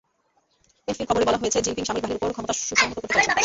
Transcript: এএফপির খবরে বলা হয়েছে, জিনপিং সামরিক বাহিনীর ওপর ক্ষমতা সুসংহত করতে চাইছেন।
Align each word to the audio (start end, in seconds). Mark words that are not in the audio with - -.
এএফপির 0.87 1.07
খবরে 1.09 1.27
বলা 1.27 1.39
হয়েছে, 1.41 1.59
জিনপিং 1.65 1.83
সামরিক 1.85 2.03
বাহিনীর 2.03 2.19
ওপর 2.19 2.33
ক্ষমতা 2.35 2.53
সুসংহত 2.59 2.97
করতে 2.97 3.13
চাইছেন। 3.15 3.35